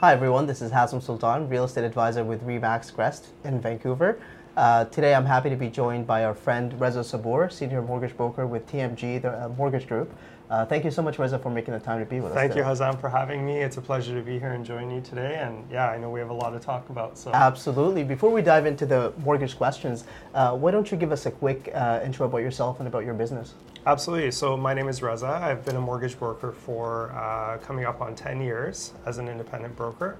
[0.00, 4.18] Hi everyone, this is Hazem Sultan, real estate advisor with RE/MAX Crest in Vancouver.
[4.60, 8.46] Uh, today I'm happy to be joined by our friend Reza Sabour, senior mortgage broker
[8.46, 10.14] with TMG, the uh, mortgage group.
[10.50, 12.56] Uh, thank you so much, Reza, for making the time to be with Thank us.
[12.56, 12.70] Thank you.
[12.70, 13.56] Hazem, for having me.
[13.56, 15.36] It's a pleasure to be here and join you today.
[15.36, 17.16] And yeah, I know we have a lot to talk about.
[17.16, 18.04] So Absolutely.
[18.04, 20.04] Before we dive into the mortgage questions,
[20.34, 23.14] uh, why don't you give us a quick uh, intro about yourself and about your
[23.14, 23.54] business?
[23.86, 24.30] absolutely.
[24.30, 25.40] So my name is Reza.
[25.42, 29.74] I've been a mortgage broker for uh, coming up on 10 years as an independent
[29.74, 30.18] broker.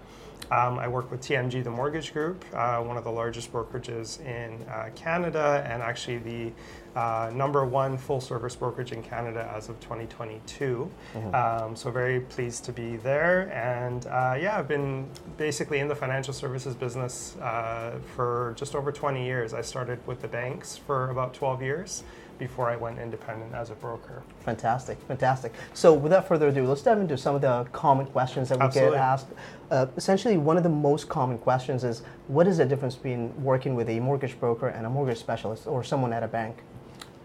[0.50, 4.60] Um, I work with TMG, the mortgage group, uh, one of the largest brokerages in
[4.68, 6.52] uh, Canada, and actually the
[6.96, 10.90] uh, number one full service brokerage in Canada as of 2022.
[11.32, 13.50] Um, so, very pleased to be there.
[13.52, 18.90] And uh, yeah, I've been basically in the financial services business uh, for just over
[18.90, 19.54] 20 years.
[19.54, 22.02] I started with the banks for about 12 years
[22.40, 24.22] before I went independent as a broker.
[24.40, 25.52] Fantastic, fantastic.
[25.74, 28.96] So, without further ado, let's dive into some of the common questions that we Absolutely.
[28.96, 29.26] get asked.
[29.70, 33.76] Uh, essentially, one of the most common questions is what is the difference between working
[33.76, 36.62] with a mortgage broker and a mortgage specialist or someone at a bank?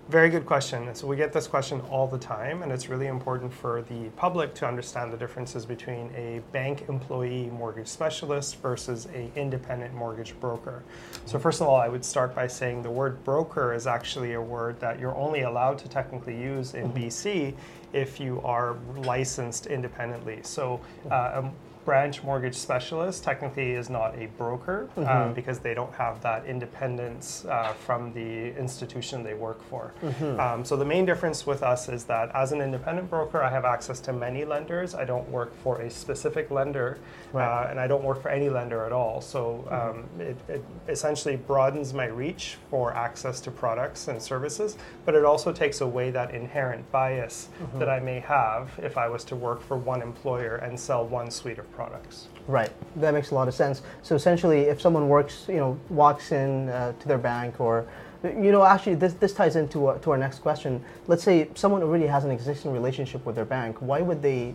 [0.09, 0.94] Very good question.
[0.94, 4.53] So we get this question all the time, and it's really important for the public
[4.56, 10.83] to understand the differences between a bank employee mortgage specialist versus a independent mortgage broker.
[11.26, 14.42] So first of all, I would start by saying the word broker is actually a
[14.42, 17.56] word that you're only allowed to technically use in BC
[17.92, 20.42] if you are licensed independently.
[20.44, 21.52] So uh, a
[21.86, 27.45] branch mortgage specialist technically is not a broker um, because they don't have that independence
[27.45, 29.94] uh, from the institution they work for.
[30.39, 33.66] Um, so the main difference with us is that as an independent broker, I have
[33.66, 34.95] access to many lenders.
[34.95, 36.97] I don't work for a specific lender,
[37.31, 37.66] Right.
[37.66, 39.22] uh, and I don't work for any lender at all.
[39.22, 45.14] So um, it, it essentially broadens my reach for access to products and services, but
[45.16, 49.36] it also takes away that inherent bias that I may have if I was to
[49.36, 52.27] work for one employer and sell one suite of products.
[52.47, 53.81] Right, that makes a lot of sense.
[54.03, 57.86] So essentially, if someone works, you know, walks in uh, to their bank, or,
[58.23, 60.83] you know, actually, this this ties into uh, to our next question.
[61.08, 63.77] Let's say someone already has an existing relationship with their bank.
[63.80, 64.53] Why would they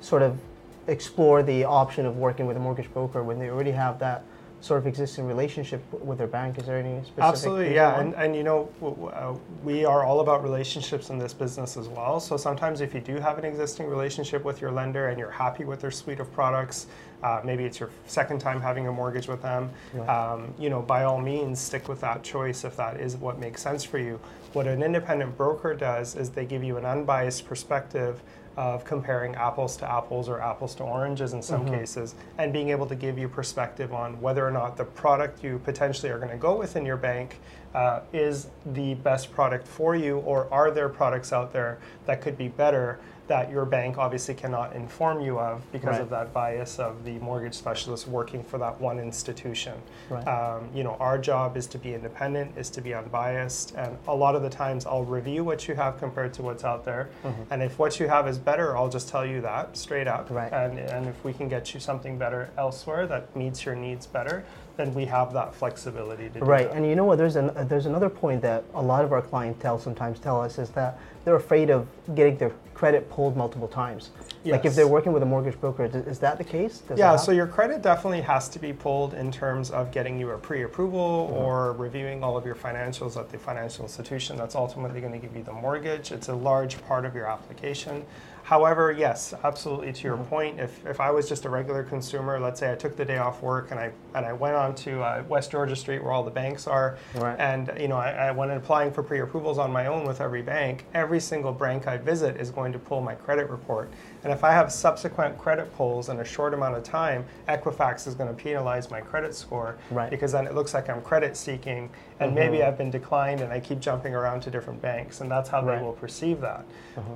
[0.00, 0.38] sort of
[0.86, 4.24] explore the option of working with a mortgage broker when they already have that
[4.62, 6.56] sort of existing relationship with their bank?
[6.56, 7.24] Is there any specific?
[7.24, 8.68] Absolutely, yeah, and, and you know,
[9.12, 9.34] uh,
[9.64, 12.20] we are all about relationships in this business as well.
[12.20, 15.64] So sometimes, if you do have an existing relationship with your lender and you're happy
[15.64, 16.86] with their suite of products,
[17.24, 20.08] uh, maybe it's your second time having a mortgage with them, Right.
[20.08, 23.60] um, you know, by all means, stick with that choice if that is what makes
[23.60, 24.20] sense for you.
[24.52, 28.20] What an independent broker does is they give you an unbiased perspective
[28.56, 32.86] of comparing apples to apples or apples to oranges in some cases, and being able
[32.86, 36.36] to give you perspective on whether or not the product you potentially are going to
[36.36, 37.38] go with in your bank
[37.74, 42.36] uh, is the best product for you, or are there products out there that could
[42.36, 46.00] be better that your bank obviously cannot inform you of because Right.
[46.00, 49.74] of that bias of the mortgage specialist working for that one institution.
[50.10, 50.26] Right.
[50.26, 54.14] Um, you know, our job is to be independent, is to be unbiased, and a
[54.14, 57.10] lot of the times I'll review what you have compared to what's out there,
[57.50, 60.28] and if what you have is better, I'll just tell you that straight up.
[60.30, 60.52] Right.
[60.52, 64.44] And and if we can get you something better elsewhere that meets your needs better,
[64.76, 66.76] then we have that flexibility to do Right, that.
[66.76, 67.18] and you know what?
[67.18, 70.70] There's an there's another point that a lot of our clientele sometimes tell us is
[70.70, 74.10] that they're afraid of getting their credit pulled multiple times.
[74.44, 76.78] Like if they're working with a mortgage broker, is, that the case?
[76.78, 80.30] Does Yeah, so your credit definitely has to be pulled in terms of getting you
[80.30, 81.44] a pre-approval mm-hmm.
[81.44, 85.36] or reviewing all of your financials at the financial institution that's ultimately going to give
[85.36, 86.10] you the mortgage.
[86.10, 88.04] It's a large part of your application.
[88.42, 92.58] However, yes, absolutely to your point, if, if I was just a regular consumer, let's
[92.60, 95.22] say I took the day off work and I and I went on to uh,
[95.28, 97.36] West Georgia Street where all the banks are, Right.
[97.38, 100.84] and you know I, I went applying for pre-approvals on my own with every bank.
[100.92, 103.90] Every single bank I visit is going to pull my credit report,
[104.24, 108.14] and if I have subsequent credit pulls in a short amount of time, Equifax is
[108.14, 110.10] going to penalize my credit score Right.
[110.10, 111.88] because then it looks like I'm credit seeking,
[112.20, 115.48] and maybe I've been declined and I keep jumping around to different banks, and that's
[115.48, 115.78] how Right.
[115.78, 116.64] they will perceive that.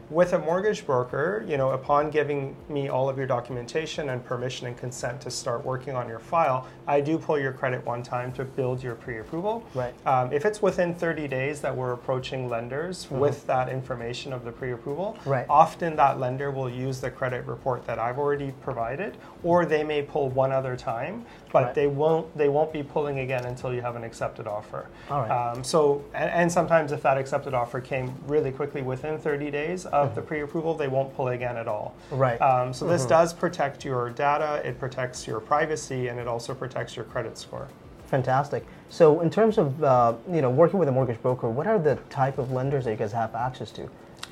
[0.09, 1.16] With a mortgage broker,
[1.49, 5.65] you know, upon giving me all of your documentation and permission and consent to start
[5.65, 9.65] working on your file, I do pull your credit one time to build your pre-approval.
[9.75, 9.95] Right.
[10.07, 14.53] Um, if it's within 30 days that we're approaching lenders with that information of the
[14.53, 15.47] pre-approval, Right.
[15.49, 20.03] often that lender will use the credit report that I've already provided, or they may
[20.03, 21.75] pull one other time, but Right.
[21.75, 24.87] they won't they won't be pulling again until you have an accepted offer.
[25.11, 25.31] All right.
[25.31, 29.87] Um, so, and, and sometimes if that accepted offer came really quickly within 30 days
[29.87, 31.95] of the pre-approval, they won't pull again at all.
[32.11, 32.43] Mm-hmm.
[32.43, 36.97] Um, so this does protect your data, it protects your privacy, and it also protects
[36.97, 37.69] your credit score.
[38.07, 38.65] Fantastic.
[38.89, 41.97] So in terms of uh, you know working with a mortgage broker, what are the
[42.11, 43.89] type of lenders that you guys have access to?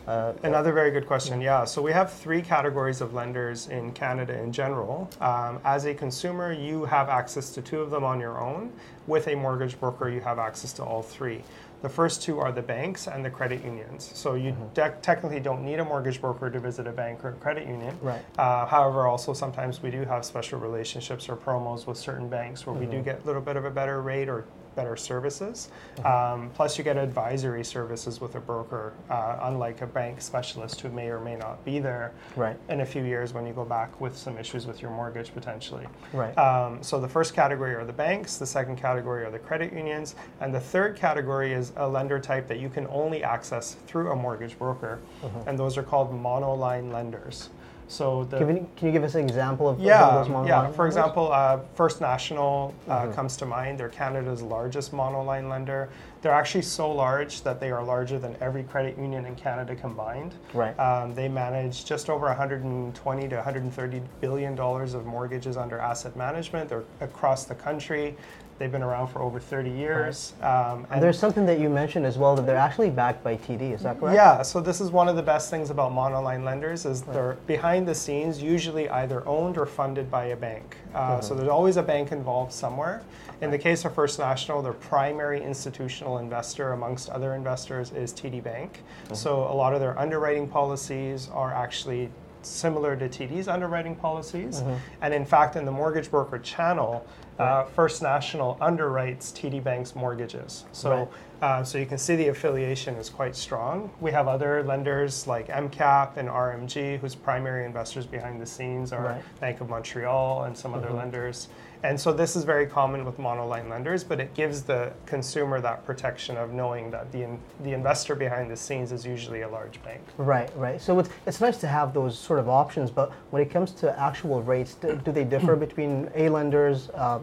[0.07, 1.41] Uh, Another very good question.
[1.41, 1.65] Yeah.
[1.65, 5.09] So we have three categories of lenders in Canada in general.
[5.21, 8.71] Um, as a consumer, you have access to two of them on your own.
[9.07, 11.43] With a mortgage broker, you have access to all three.
[11.85, 14.11] The first two are the banks and the credit unions.
[14.15, 17.33] So you de- technically don't need a mortgage broker to visit a bank or a
[17.35, 17.99] credit union.
[18.01, 18.23] Right.
[18.39, 22.75] Uh, however, also sometimes we do have special relationships or promos with certain banks where
[22.75, 25.69] we do get a little bit of a better rate or better services.
[26.05, 30.89] Um, plus, you get advisory services with a broker, uh, unlike a bank specialist who
[30.91, 32.57] may or may not be there Right.
[32.69, 35.87] in a few years when you go back with some issues with your mortgage potentially.
[36.13, 36.37] Right.
[36.37, 40.15] Um, so the first category are the banks, the second category are the credit unions,
[40.41, 44.17] and the third category is a lender type that you can only access through a
[44.17, 45.49] mortgage broker, Mm-hmm.
[45.49, 47.49] and those are called monoline lenders.
[47.89, 50.59] So the Can, we, can you give us an example of, yeah, those monoline yeah.
[50.61, 50.77] lenders?
[50.77, 53.13] For example, uh, First National uh, Mm-hmm.
[53.13, 53.79] comes to mind.
[53.79, 55.89] They're Canada's largest monoline lender.
[56.23, 60.35] They're actually so large that they are larger than every credit union in Canada combined.
[60.55, 60.79] Right.
[60.79, 66.71] Um, they manage just over 120 to 130 billion dollars of mortgages under asset management.
[66.71, 68.17] They're across the country.
[68.59, 70.33] They've been around for over 30 years.
[70.41, 73.73] Um, And there's something that you mentioned as well that they're actually backed by TD.
[73.73, 74.15] Is that correct?
[74.15, 77.89] yeah, so this is one of the best things about monoline lenders is they're behind
[77.89, 80.77] the scenes, usually either owned or funded by a bank.
[80.95, 83.03] Uh, So there's always a bank involved somewhere.
[83.41, 88.41] In the case of First National, their primary institutional investor, amongst other investors, is TD
[88.43, 88.83] Bank.
[89.13, 92.09] So a lot of their underwriting policies are actually
[92.43, 94.63] similar to TD's underwriting policies.
[95.01, 97.05] And in fact, in the mortgage broker channel,
[97.39, 100.65] uh, First National underwrites TD Bank's mortgages.
[100.73, 101.09] So Right.
[101.43, 103.91] Uh, so you can see the affiliation is quite strong.
[104.01, 109.05] We have other lenders like MCAP and RMG, whose primary investors behind the scenes are
[109.05, 109.41] Right.
[109.41, 111.49] Bank of Montreal and some other lenders.
[111.83, 115.85] And so this is very common with monoline lenders, but it gives the consumer that
[115.85, 119.83] protection of knowing that the, in, the investor behind the scenes is usually a large
[119.83, 120.01] bank.
[120.17, 120.81] Right, right.
[120.81, 124.01] So it's, it's nice to have those sort of options, but when it comes to
[124.01, 126.89] actual rates, do, do they differ between A lenders?
[126.95, 127.19] Uh,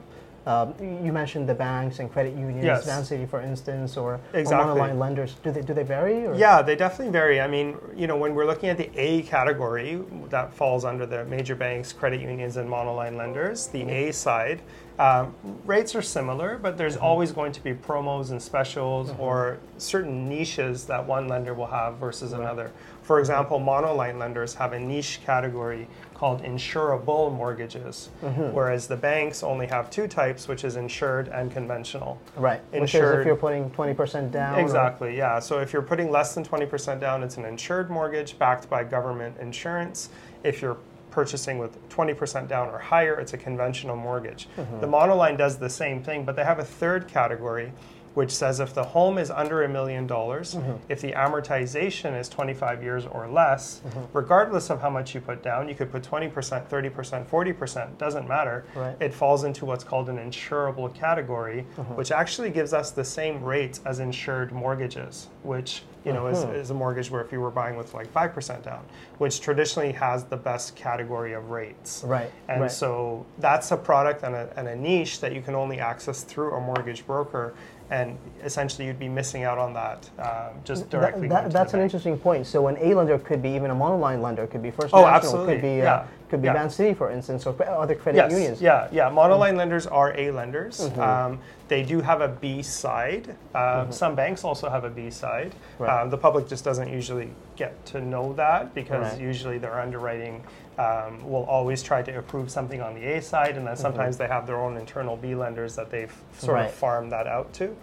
[0.46, 2.86] uh, you mentioned the banks and credit unions, Yes.
[2.86, 5.36] Vancity, for instance, or, or monoline lenders.
[5.44, 6.26] Do they do they vary?
[6.26, 6.36] Or?
[6.36, 7.40] Yeah, they definitely vary.
[7.40, 11.26] I mean, you know, when we're looking at the A category, that falls under the
[11.26, 13.68] major banks, credit unions, and monoline lenders.
[13.68, 14.62] The A side,
[14.98, 15.36] um,
[15.66, 20.86] rates are similar, but there's always going to be promos and specials or certain niches
[20.86, 22.72] that one lender will have versus another.
[23.12, 28.54] For example, monoline lenders have a niche category called insurable mortgages, mm-hmm.
[28.54, 32.22] whereas the banks only have two types, which is insured and conventional.
[32.38, 32.62] Right.
[32.72, 34.56] Which is if you're putting 20% down.
[34.56, 35.40] or- Exactly, yeah.
[35.40, 39.36] So if you're putting less than 20% down, it's an insured mortgage backed by government
[39.42, 40.08] insurance.
[40.46, 40.78] If you're
[41.10, 44.48] purchasing with 20% down or higher, it's a conventional mortgage.
[44.56, 44.80] Mm-hmm.
[44.80, 47.74] The monoline does the same thing, but they have a third category
[48.14, 50.58] which says if the home is under a million dollars,
[50.90, 53.82] if the amortization is 25 years or less,
[54.14, 56.32] regardless of how much you put down, you could put 20%,
[56.68, 58.66] 30%, 40%, doesn't matter.
[58.76, 58.96] Right.
[59.00, 61.94] It falls into what's called an insurable category, Uh-huh.
[61.94, 66.54] which actually gives us the same rates as insured mortgages, which you know is, Uh-huh.
[66.54, 68.84] is a mortgage where if you were buying with like 5% down,
[69.20, 72.04] which traditionally has the best category of rates.
[72.06, 72.32] Right.
[72.50, 72.72] And right.
[72.72, 76.54] so that's a product and a, and a niche that you can only access through
[76.56, 77.54] a mortgage broker.
[77.92, 81.28] And essentially, you'd be missing out on that um, just directly.
[81.28, 81.90] that- the that's an bank.
[81.90, 82.48] interesting point.
[82.48, 85.16] So an A lender could be even a monoline lender, could be First Oh, National,
[85.16, 86.54] absolutely, could be uh, yeah, could be yeah.
[86.54, 88.62] Vancity, for instance, or other credit yes, unions.
[88.62, 89.10] Yeah, yeah.
[89.10, 90.80] Monoline lenders are A lenders.
[90.80, 91.02] Mm-hmm.
[91.02, 93.36] Um, they do have a B side.
[93.54, 95.52] Um, Some banks also have a B side.
[95.52, 95.84] Mm-hmm.
[95.84, 96.02] Right.
[96.04, 99.22] Um, the public just doesn't usually get to know that because Right.
[99.22, 100.44] usually their underwriting
[100.82, 104.28] um, will always try to approve something on the A side, and then sometimes they
[104.28, 106.52] have their own internal B lenders that they've sort Mm-hmm.
[106.56, 106.66] Right.
[106.70, 107.76] of farmed that out to.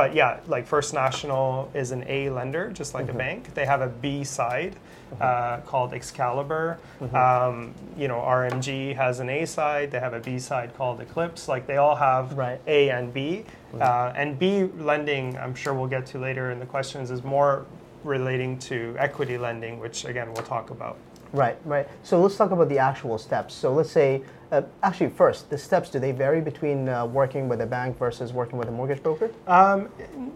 [0.00, 3.16] But yeah, like First National is an A lender, just like Mm-hmm.
[3.16, 3.54] a bank.
[3.54, 4.76] They have a B side
[5.20, 6.78] uh, called Excalibur.
[7.00, 7.16] Mm-hmm.
[7.16, 9.90] Um, you know, RMG has an A side.
[9.90, 11.48] They have a B side called Eclipse.
[11.48, 12.60] Like they all have Right.
[12.66, 13.44] A and B.
[13.80, 17.66] Uh, and B lending, I'm sure we'll get to later in the questions, is more
[18.04, 20.96] relating to equity lending, which again we'll talk about.
[21.34, 21.88] Right, right.
[22.04, 23.54] So let's talk about the actual steps.
[23.54, 24.22] So let's say,
[24.52, 28.32] uh, actually, first, the steps do they vary between uh, working with a bank versus
[28.32, 29.30] working with a mortgage broker?
[29.48, 29.88] Um,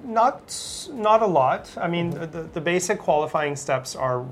[0.05, 1.71] not not a lot.
[1.77, 4.27] I mean, the, the basic qualifying steps are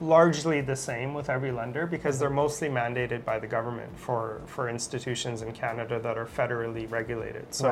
[0.00, 4.68] largely the same with every lender because they're mostly mandated by the government for, for
[4.68, 7.46] institutions in Canada that are federally regulated.
[7.54, 7.68] So,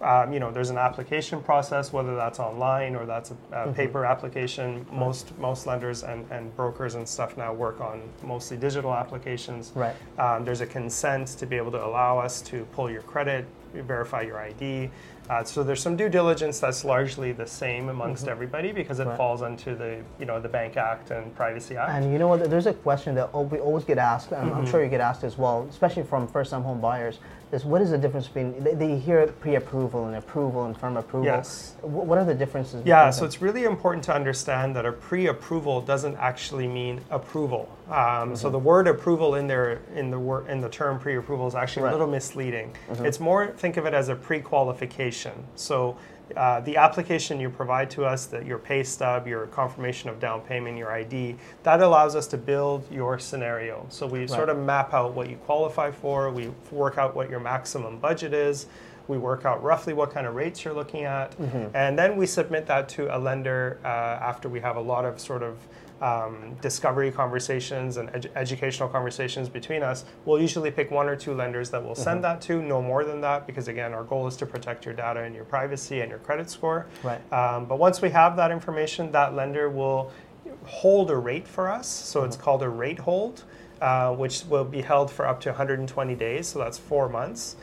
[0.00, 0.24] Right.
[0.24, 4.04] um, you know, there's an application process, whether that's online or that's a, a paper
[4.04, 4.84] application.
[4.92, 9.72] Most most lenders and, and brokers and stuff now work on mostly digital applications.
[9.74, 9.94] Right.
[10.18, 13.46] Um, there's a consent to be able to allow us to pull your credit
[13.80, 14.90] verify your ID.
[15.30, 18.32] Uh, so there's some due diligence that's largely the same amongst Mm-hmm.
[18.32, 19.16] everybody because it Right.
[19.16, 21.90] falls under the you know the Bank Act and Privacy Act.
[21.92, 22.50] And you know what?
[22.50, 24.58] There's a question that we always get asked, and Mm-hmm.
[24.60, 27.18] I'm sure you get asked as well, especially from first-time home buyers.
[27.52, 31.26] Is what is the difference between they, they hear pre-approval and approval and firm approval?
[31.26, 31.74] Yes.
[31.82, 32.82] Wh- What are the differences?
[32.86, 33.26] Yeah, so them?
[33.26, 37.68] it's really important to understand that a pre-approval doesn't actually mean approval.
[37.90, 41.54] Um, So the word approval in there in the word in the term pre-approval is
[41.54, 41.90] actually Right.
[41.90, 42.74] a little misleading.
[43.00, 45.44] It's more think of it as a pre-qualification.
[45.54, 45.96] So
[46.36, 50.40] uh, the application you provide to us, that your pay stub, your confirmation of down
[50.42, 53.86] payment, your ID, that allows us to build your scenario.
[53.90, 56.30] So we sort of map out what you qualify for.
[56.30, 58.66] We work out what your maximum budget is.
[59.08, 61.34] We work out roughly what kind of rates you're looking at,
[61.74, 65.18] and then we submit that to a lender uh, after we have a lot of
[65.20, 65.56] sort of
[66.02, 70.04] um, discovery conversations and edu- educational conversations between us.
[70.24, 73.20] We'll usually pick one or two lenders that we'll send that to, no more than
[73.20, 76.18] that, because again, our goal is to protect your data and your privacy and your
[76.18, 76.86] credit score.
[77.04, 77.20] Right.
[77.32, 80.10] Um, but once we have that information, that lender will
[80.64, 81.86] hold a rate for us.
[81.86, 83.44] So it's called a rate hold,
[83.80, 86.48] uh, which will be held for up to 120 days.
[86.48, 87.56] So that's four months.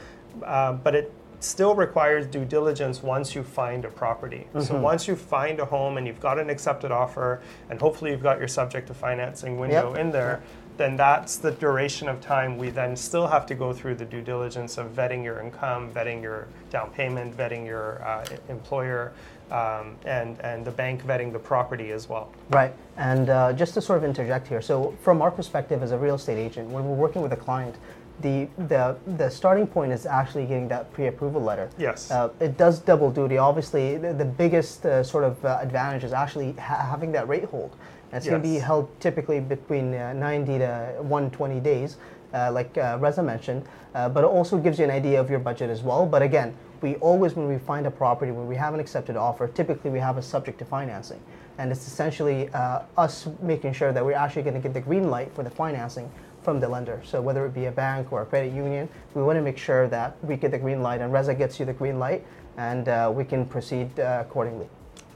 [0.44, 4.48] Uh, but it still requires due diligence once you find a property.
[4.60, 8.24] So once you find a home and you've got an accepted offer, and hopefully you've
[8.24, 10.00] got your subject to financing window Yep.
[10.00, 10.42] in there,
[10.78, 14.22] then that's the duration of time we then still have to go through the due
[14.22, 19.12] diligence of vetting your income, vetting your down payment, vetting your uh, employer,
[19.52, 22.32] um, and, and the bank vetting the property as well.
[22.50, 22.74] Right.
[22.98, 26.16] And uh, just to sort of interject here, so from our perspective as a real
[26.16, 27.76] estate agent, when we're working with a client,
[28.22, 31.70] the the the starting point is actually getting that pre-approval letter.
[31.78, 32.12] Yes.
[32.12, 33.38] Uh, it does double duty.
[33.38, 37.46] Obviously, the, the biggest uh, sort of uh, advantage is actually ha- having that rate
[37.46, 37.76] hold.
[38.12, 41.98] And it's going to be held typically between uh, 90 to 120 days,
[42.34, 43.66] uh, like uh, Reza mentioned.
[43.94, 46.08] Uh, but it also gives you an idea of your budget as well.
[46.08, 49.48] But again, we always, when we find a property, when we have an accepted offer,
[49.48, 51.20] typically we have a subject to financing.
[51.60, 55.10] And it's essentially uh, us making sure that we're actually going to get the green
[55.10, 56.10] light for the financing
[56.42, 57.02] from the lender.
[57.04, 59.88] So whether it be a bank or a credit union, we want to make sure
[59.90, 62.26] that we get the green light and Reza gets you the green light
[62.58, 64.68] and uh, we can proceed uh, accordingly.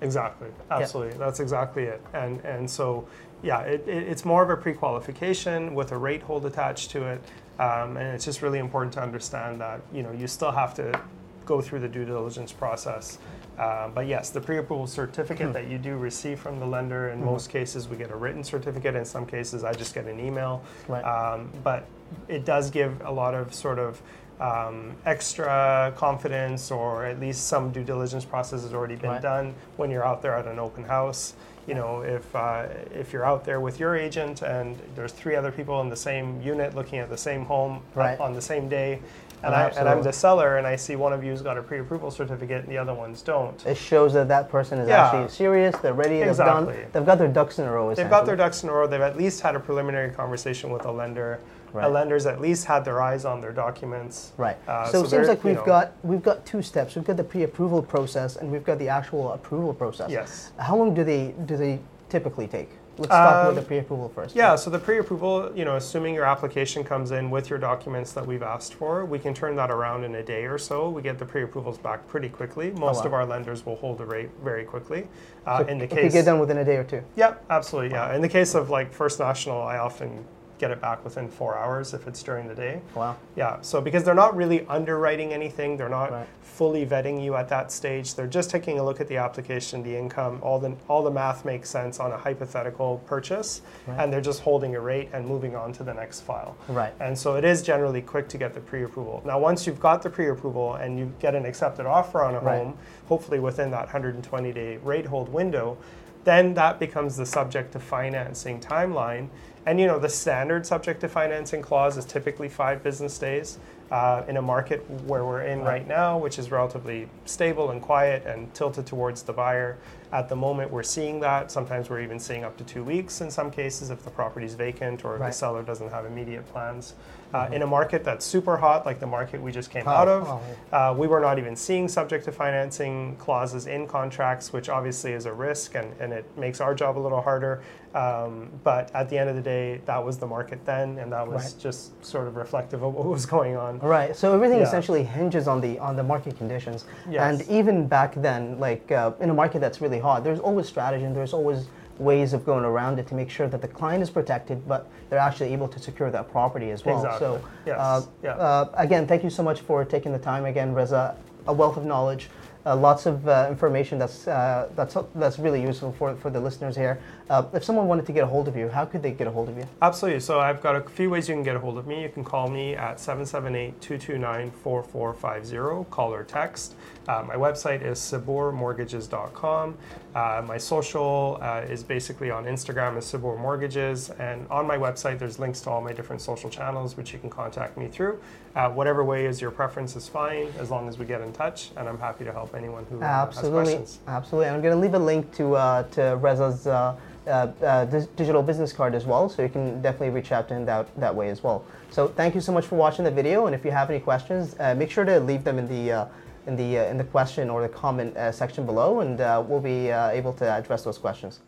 [0.01, 0.49] Exactly.
[0.69, 1.17] Absolutely.
[1.17, 2.01] That's exactly it.
[2.13, 3.07] And and so
[3.41, 7.21] yeah, it, it, it's more of a pre-qualification with a rate hold attached to it,
[7.59, 10.99] um, and it's just really important to understand that you know you still have to
[11.45, 13.17] go through the due diligence process.
[13.57, 17.09] Uh, but yes, the pre-approval certificate that you do receive from the lender.
[17.09, 18.95] In most cases, we get a written certificate.
[18.95, 20.63] In some cases, I just get an email.
[20.87, 21.03] Right.
[21.03, 21.85] Um, but
[22.27, 24.01] it does give a lot of sort of
[24.39, 29.21] um, extra confidence, or at least some due diligence process has already been Right.
[29.21, 31.33] done when you're out there at an open house.
[31.67, 35.51] You know, if uh, if you're out there with your agent and there's three other
[35.51, 38.19] people in the same unit looking at the same home Right.
[38.19, 38.99] on the same day,
[39.43, 41.61] and, Oh, I, and I'm the seller, and I see one of you's got a
[41.61, 43.63] pre-approval certificate and the other ones don't.
[43.65, 45.05] It shows that that person is Yeah.
[45.05, 45.75] actually serious.
[45.77, 46.21] They're ready.
[46.21, 46.73] Exactly.
[46.75, 46.89] They've done.
[46.93, 47.93] They've got their ducks in a row.
[47.93, 48.87] They've got their ducks in a row.
[48.87, 51.39] They've at least had a preliminary conversation with a lender.
[51.75, 54.31] A lender's at least had their eyes on their documents.
[54.37, 54.57] Right.
[54.67, 56.95] Uh, so, so it seems like we've know- got we've got two steps.
[56.95, 60.11] We've got the pre-approval process and we've got the actual approval process.
[60.11, 60.51] Yes.
[60.59, 62.69] How long do they do they typically take?
[62.97, 64.35] Let's with Um, the pre-approval first.
[64.35, 68.25] Yeah, so the pre-approval, you know, assuming your application comes in with your documents that
[68.25, 70.89] we've asked for, we can turn that around in a day or so.
[70.89, 72.71] We get the pre-approvals back pretty quickly.
[72.71, 73.05] Most wow.
[73.05, 75.07] of our lenders will hold a rate very quickly.
[75.45, 77.01] Uh, So in the case, get done within a day or two.
[77.15, 78.15] yeah, absolutely, yeah.
[78.15, 80.25] In the case of like First National, I often
[80.59, 82.81] get it back within four hours if it's during the day.
[82.95, 83.15] Wow.
[83.35, 86.27] Yeah, so because they're not really underwriting anything, they're not Right.
[86.41, 88.13] fully vetting you at that stage.
[88.15, 91.43] They're just taking a look at the application, the income, all the all the math
[91.45, 93.99] makes sense on a hypothetical purchase, Right.
[93.99, 96.55] and they're just holding a rate and moving on to the next file.
[96.67, 96.93] Right.
[96.99, 99.21] And so it is generally quick to get the pre-approval.
[99.25, 102.59] Now, once you've got the pre-approval and you get an accepted offer on a Right.
[102.59, 105.77] home, hopefully within that 120-day rate hold window,
[106.23, 109.29] then that becomes the subject to financing timeline.
[109.65, 113.59] And you know, the standard subject to financing clause is typically five business days.
[113.91, 118.25] Uh, in a market where we're in right now, which is relatively stable and quiet
[118.25, 119.77] and tilted towards the buyer,
[120.13, 121.51] at the moment we're seeing that.
[121.51, 125.03] Sometimes we're even seeing up to two weeks in some cases if the property's vacant
[125.03, 126.93] or if the seller doesn't have immediate plans.
[127.33, 130.07] Uh, in a market that's super hot, like the market we just came Oh, out
[130.07, 130.27] of,
[130.71, 135.13] oh, uh, we were not even seeing subject to financing clauses in contracts, which obviously
[135.13, 137.63] is a risk and, and it makes our job a little harder.
[137.95, 141.27] Um, but at the end of the day, that was the market then, and that
[141.27, 141.55] was Right.
[141.61, 143.79] just sort of reflective of what was going on.
[143.79, 144.15] Right.
[144.15, 144.65] So everything Yeah.
[144.65, 146.85] essentially hinges on the on the market conditions.
[147.09, 147.21] Yes.
[147.41, 151.05] And even back then, like uh, in a market that's really hot, there's always strategy
[151.05, 151.67] and there's always
[151.97, 155.19] ways of going around it to make sure that the client is protected, but they're
[155.19, 156.95] actually able to secure that property as well.
[156.97, 157.19] Exactly.
[157.19, 157.79] So, Yes.
[157.79, 158.31] uh, Yeah.
[158.31, 160.45] uh, again, thank you so much for taking the time.
[160.45, 161.15] Again, Reza,
[161.47, 162.29] a wealth of knowledge,
[162.65, 166.77] uh, lots of uh, information that's uh, that's that's really useful for for the listeners
[166.77, 166.97] here.
[167.29, 169.31] Uh, if someone wanted to get a hold of you, how could they get a
[169.31, 169.65] hold of you?
[169.81, 170.21] Absolutely.
[170.21, 172.01] So I've got a few ways you can get a hold of me.
[172.01, 176.75] You can call me at 778-229-4450, call or text.
[177.07, 179.77] Uh, my website is sabourmortgages.com.
[180.15, 184.09] Uh, my social uh, is basically on Instagram as Sabour Mortgages.
[184.11, 187.29] And on my website, there's links to all my different social channels, which you can
[187.29, 188.19] contact me through.
[188.55, 191.71] Uh, whatever way is your preference is fine, as long as we get in touch.
[191.75, 193.99] And I'm happy to help anyone who uh, has Absolutely, questions.
[194.07, 194.49] absolutely.
[194.49, 196.95] I'm going to leave a link to uh, to Reza's uh,
[197.25, 200.65] uh, uh, digital business card as well, so you can definitely reach out to him
[200.65, 201.63] that, that way as well.
[201.89, 204.57] So thank you so much for watching the video, and if you have any questions,
[204.59, 206.05] uh, make sure to leave them in the uh,
[206.47, 209.59] in the uh, in the question or the comment uh, section below, and uh, we'll
[209.59, 211.39] be able to address those questions.